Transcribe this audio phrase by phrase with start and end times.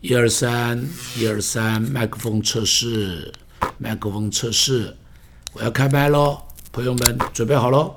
[0.00, 0.82] 一二三，
[1.18, 3.30] 一二三，麦克风测试，
[3.76, 4.96] 麦克风测试，
[5.52, 6.38] 我要开麦喽，
[6.72, 7.94] 朋友们准备好喽。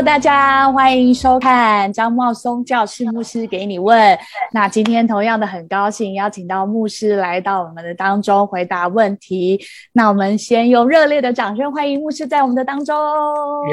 [0.00, 4.18] Hello，大家欢迎收看张茂松教室牧师给你问。
[4.50, 9.60] 那今天同样的很高兴邀请到牧师来到我们的当中回答问题。
[9.92, 12.96] 那我们先用热烈的掌声欢迎牧师在我们的当中。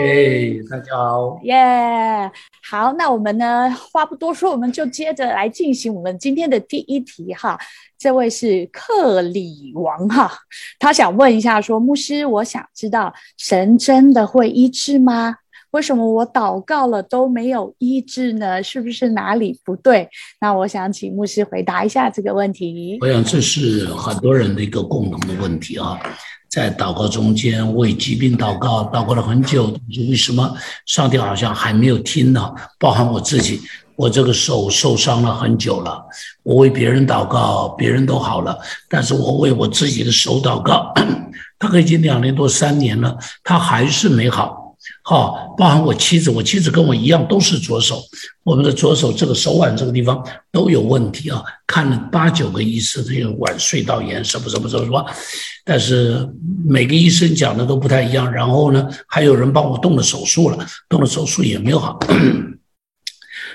[0.03, 1.39] 耶，大家好。
[1.43, 2.29] 耶，
[2.69, 7.57] 好，那我们呢话不多说，我们就接着来进行我们今天的第一题哈。
[7.97, 10.29] 这位是克里王哈，
[10.77, 15.37] 他想问一下说，牧师，我想知道神真的会医治吗？
[15.71, 18.63] 为什么我祷告了都没有医治呢？
[18.63, 20.07] 是不是哪里不对？
[20.39, 22.97] 那我想请牧师回答一下这个问题。
[23.01, 25.99] 我想这是很多人的一个共同的问题啊，
[26.49, 29.75] 在祷告中间为疾病祷告，祷告了很久，
[30.09, 32.53] 为什么上帝好像还没有听呢？
[32.79, 33.61] 包含我自己，
[33.97, 36.01] 我这个手受伤了很久了，
[36.43, 38.57] 我为别人祷告，别人都好了，
[38.89, 40.93] 但是我为我自己的手祷告，
[41.59, 44.66] 大概已经两年多三年了，他还是没好。
[45.01, 48.01] 好，包含我妻子，我妻子跟我一样都是左手，
[48.43, 50.21] 我们的左手这个手腕这个地方
[50.51, 55.05] 都有问题啊，看了八九个医生，这个腕隧道炎什么什么什么什么，
[55.63, 56.27] 但是
[56.67, 58.29] 每个医生讲的都不太一样。
[58.29, 61.97] 然后呢，还有人帮我动了手术了，动了手术也没有好。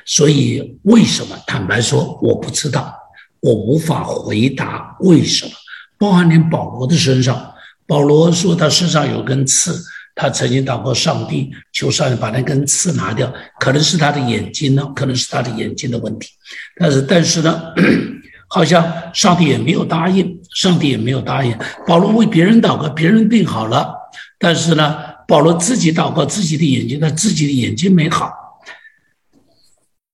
[0.07, 1.37] 所以为什么？
[1.47, 2.95] 坦白说，我不知道，
[3.41, 5.53] 我无法回答为什么。
[5.99, 7.53] 包含连保罗的身上，
[7.87, 9.85] 保罗说他身上有根刺。
[10.23, 16.29] 他曾经祷告上帝，求上帝把那根刺拿掉，可能是他的眼睛呢，可能是他的眼睛的问题。
[16.77, 17.61] 但是，但是呢，
[18.49, 21.59] 好像上帝也没有答应，上帝也没有答应。
[21.89, 23.93] 保罗为别人祷告，别人病好了，
[24.39, 28.31] 但是呢，保罗自己祷告自己的眼睛，他自己的眼睛没好。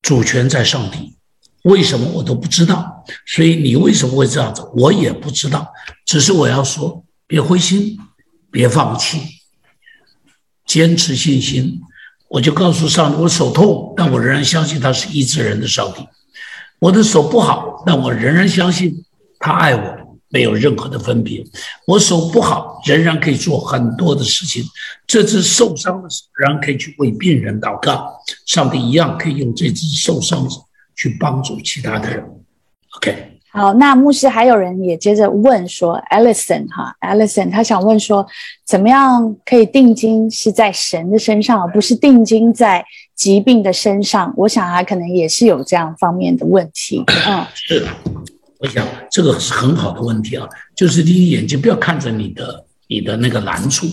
[0.00, 1.19] 主权在上帝，
[1.65, 3.05] 为什么我都不知道？
[3.27, 4.62] 所以你为什么会这样子？
[4.75, 5.71] 我也不知道。
[6.06, 7.99] 只是我要说，别灰心，
[8.50, 9.21] 别放弃。
[10.69, 11.81] 坚持信心，
[12.29, 16.06] 我就告诉上帝，我手痛，但我仍然相信他是医治人的上帝。
[16.79, 19.03] 我的手不好，但我仍然相信
[19.41, 21.43] 他爱我，没有任何的分别。
[21.87, 24.62] 我手不好，仍然可以做很多的事情。
[25.07, 28.12] 这只受伤的手，仍然可以去为病人祷告。
[28.47, 30.62] 上帝一样可以用这只受伤的手
[30.95, 32.23] 去帮助其他的人。
[32.99, 33.38] OK。
[33.59, 38.25] 好，那牧师还有人也接着问说，Alison 哈，Alison 他想问说，
[38.65, 42.85] 怎么样可以定睛是在神的身上，而不是定睛在
[43.17, 44.33] 疾病的身上？
[44.37, 47.03] 我想他可能也是有这样方面的问题。
[47.27, 47.85] 嗯，是，
[48.61, 53.89] 我想这个是很好的问题啊，就是你眼睛不要看着你的你的那个难处，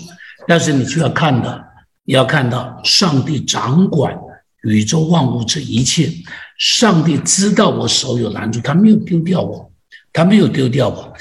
[0.47, 1.65] 但是你就要看的，
[2.03, 4.15] 你要看到上帝掌管
[4.61, 6.07] 宇宙万物这一切。
[6.57, 9.71] 上帝知道我手有拦住，他没有丢掉我，
[10.13, 11.13] 他没有丢掉我。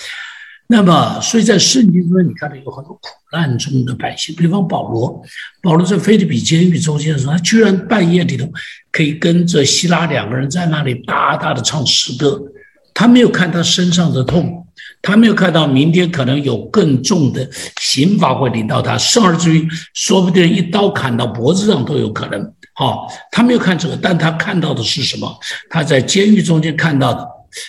[0.67, 5.23] 那么，所以在圣经中，你看到有很多苦难中的百姓，比方保罗，
[5.63, 8.51] 保罗在菲律宾监狱中间的时候，他居然半夜里头
[8.91, 12.41] 可以跟着希拉两个人在那里大大的唱诗歌。
[12.95, 14.67] 他没有看他身上的痛，
[15.03, 17.47] 他没有看到明天可能有更重的
[17.81, 22.55] 刑罚会临到他，甚至于说不定一刀砍到脖子上都有可能。
[22.77, 25.33] 好，他没有看这个，但他看到的是什么？
[25.71, 27.25] 他在监狱中间看到的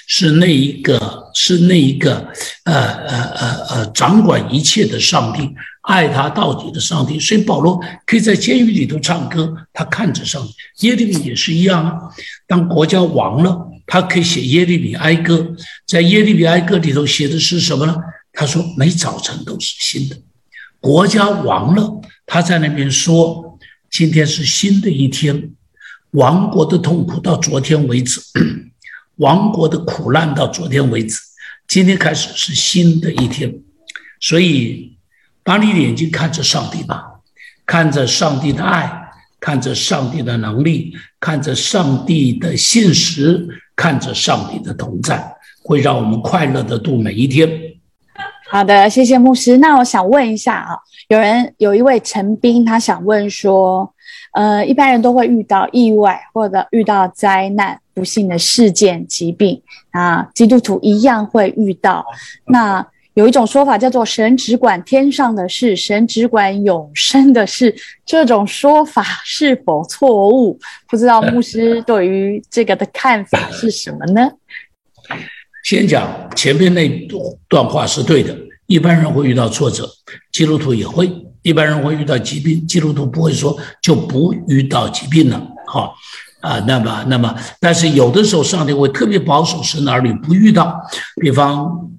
[0.07, 2.27] 是那一个，是那一个，
[2.63, 5.47] 呃呃呃呃，掌管一切的上帝，
[5.83, 7.19] 爱他到底的上帝。
[7.19, 10.88] 所以保罗可以在监狱里头唱歌，他看着上帝。
[10.88, 11.99] 耶利米也是一样啊，
[12.47, 13.55] 当国家亡了，
[13.85, 15.45] 他可以写耶利米哀歌，
[15.85, 17.95] 在耶利米哀歌里头写的是什么呢？
[18.33, 20.17] 他说每早晨都是新的，
[20.79, 23.45] 国家亡了，他在那边说。
[23.97, 25.51] 今天是新的一天，
[26.11, 28.19] 亡国的痛苦到昨天为止，
[29.16, 31.17] 亡国的苦难到昨天为止，
[31.66, 33.57] 今天开始是新的一天，
[34.19, 34.97] 所以
[35.44, 37.06] 把你的眼睛看着上帝吧，
[37.66, 38.91] 看着上帝的爱，
[39.39, 43.47] 看着上帝的能力，看着上帝的信实，
[43.77, 45.25] 看着上帝的同在，
[45.63, 47.50] 会让我们快乐的度每一天。
[48.47, 49.57] 好的，谢谢牧师。
[49.57, 50.77] 那我想问一下啊。
[51.07, 53.94] 有人有一位陈斌，他想问说，
[54.33, 59.62] 呃，一般人都会遇到意外或者遇到灾难、不幸的事件、疾病
[59.92, 62.03] 啊，基督徒一样会遇到。
[62.47, 62.83] 那
[63.13, 70.59] 有一种说法叫做“神只管天上的事，神只管永生的事”，这种说法是否错误？
[70.88, 74.31] 不知道牧师对于这个的看法是什么呢？
[75.65, 76.88] 先讲前面那
[77.50, 78.38] 段话是对的。
[78.67, 79.88] 一般人会遇到挫折，
[80.31, 85.39] 基督徒也会一般人会遇到疾病，基督徒不会说就不遇到疾病了。
[85.65, 85.91] 哈
[86.41, 90.79] 啊，那么那么，但是有的时候上帝会特别保守神的儿女不遇到，
[91.19, 91.89] 比方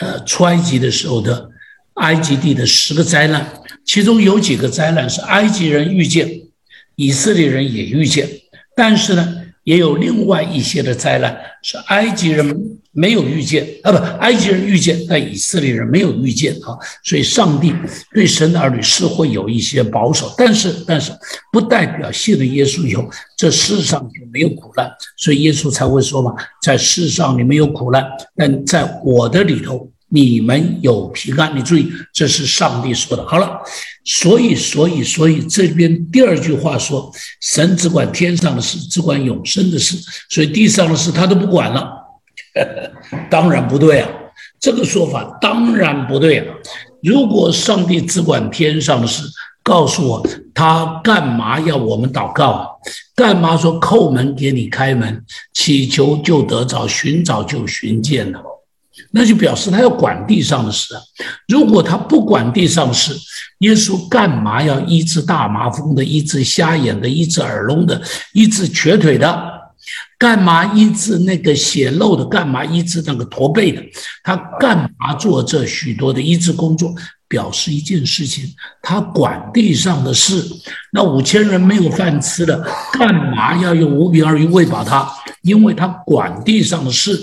[0.00, 1.48] 呃出埃及的时候的
[1.94, 3.46] 埃及地的十个灾难，
[3.84, 6.28] 其中有几个灾难是埃及人遇见，
[6.96, 8.28] 以色列人也遇见，
[8.74, 9.41] 但是呢。
[9.64, 16.76] 也有另外一些的灾难是埃及人没有遇见啊，不，埃及人遇见，但以色列人没有遇见啊。
[17.04, 17.72] 所以，上帝
[18.12, 21.12] 对神的儿女是会有一些保守，但是，但是
[21.52, 24.90] 不代表信了耶稣以后，这世上就没有苦难。
[25.16, 28.04] 所以，耶稣才会说嘛，在世上你没有苦难，
[28.34, 29.91] 但在我的里头。
[30.14, 33.26] 你们有平安，你注意，这是上帝说的。
[33.26, 33.58] 好了，
[34.04, 37.10] 所以，所以，所以这边第二句话说，
[37.40, 39.96] 神只管天上的事，只管永生的事，
[40.28, 41.90] 所以地上的事他都不管了。
[43.30, 44.08] 当然不对啊，
[44.60, 46.54] 这个说法当然不对啊。
[47.02, 49.24] 如果上帝只管天上的事，
[49.62, 52.66] 告诉我他干嘛要我们祷告啊？
[53.16, 55.24] 干嘛说叩门给你开门，
[55.54, 58.42] 祈求就得着，寻找就寻见了？
[59.12, 60.94] 那就表示他要管地上的事！
[61.46, 63.14] 如果他不管地上的事，
[63.58, 68.00] 耶稣干嘛要医治大麻风的、医治瞎眼的、医治耳聋的、
[68.32, 69.52] 医治瘸腿的？
[70.18, 72.24] 干嘛医治那个血漏的？
[72.24, 73.82] 干嘛医治那个驼背的？
[74.22, 76.94] 他干嘛做这许多的医治工作？
[77.28, 78.44] 表示一件事情，
[78.82, 80.44] 他管地上的事。
[80.92, 82.62] 那五千人没有饭吃的，
[82.92, 85.10] 干嘛要用五饼二鱼喂饱他？
[85.42, 87.18] 因为他管地上的事。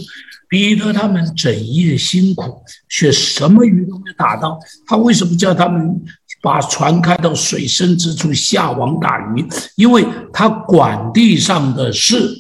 [0.50, 4.60] 彼得他们整夜辛苦，却什么鱼都没打到。
[4.88, 6.04] 他为什么叫他们
[6.42, 9.48] 把船开到水深之处下网打鱼？
[9.76, 12.34] 因为他管地上的事，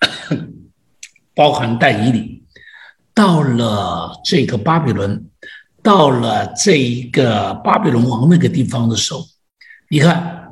[1.36, 2.42] 包含但以里。
[3.14, 5.26] 到了这个巴比伦，
[5.82, 9.24] 到了这一个巴比伦王那个地方的时候，
[9.88, 10.48] 你看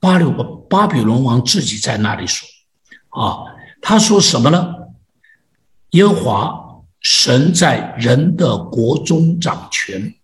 [0.00, 2.48] 巴六个巴比伦王自己在那里说
[3.10, 3.44] 啊，
[3.80, 4.71] 他说什么呢？
[5.92, 10.14] 耶和华神在人的国中掌权，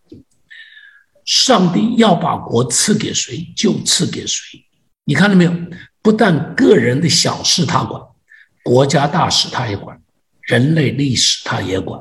[1.24, 4.64] 上帝要把国赐给谁就赐给谁。
[5.04, 5.52] 你看到没有？
[6.02, 8.00] 不但个人的小事他管，
[8.62, 10.00] 国家大事他也管，
[10.42, 12.00] 人类历史他也管。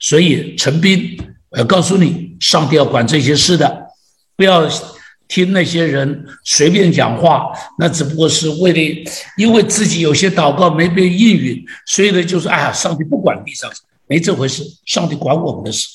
[0.00, 1.18] 所以陈斌，
[1.50, 3.88] 我要告诉你，上帝要管这些事的，
[4.36, 4.68] 不要。
[5.28, 13.70] 听那些人随便讲话，那只不过是为了，因为自己有些祷告没被应允，所以呢，就是哎呀，上帝不管地上，
[14.06, 15.88] 没这回事，上帝管我们的事。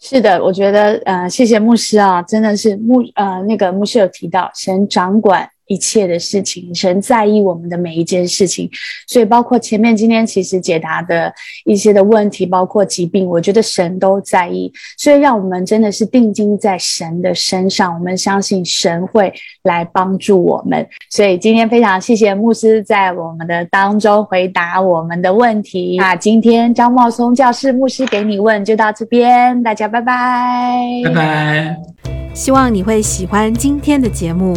[0.00, 5.48] 是的，我觉得呃，谢谢牧师啊，真的是牧呃那个牧师有提到神掌管。
[5.66, 8.68] 一切的事情，神在意我们的每一件事情，
[9.06, 11.32] 所以包括前面今天其实解答的
[11.64, 19.32] 一些的问题，包括疾病，我觉得神都在意，所以让我们真的是定睛在神的身上，我们相信神会
[19.62, 20.86] 来帮助我们。
[21.08, 25.96] 所以今天非常谢谢牧师在我们的当中回答我们的问题。
[25.98, 31.76] 那今天张茂松教师牧师给你问就到这边，大家拜拜，拜拜。
[32.34, 34.56] 希望你会喜欢今天的节目。